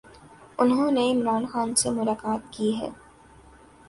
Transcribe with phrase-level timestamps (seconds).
[0.59, 2.89] انھوں نے عمران خان سے ملاقات کی ہے۔